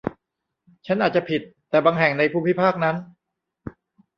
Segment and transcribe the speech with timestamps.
[0.87, 2.95] ฉันอาจจะผิด แต่บางแห่งในภูมิภาคนั้น